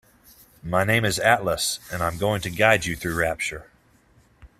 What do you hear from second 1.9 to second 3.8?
and I'm going to guide you through Rapture.